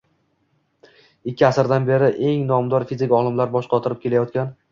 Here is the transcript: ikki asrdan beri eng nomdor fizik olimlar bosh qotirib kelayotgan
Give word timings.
ikki 1.31 1.45
asrdan 1.49 1.85
beri 1.91 2.09
eng 2.31 2.41
nomdor 2.53 2.87
fizik 2.93 3.15
olimlar 3.21 3.55
bosh 3.57 3.71
qotirib 3.75 4.05
kelayotgan 4.07 4.53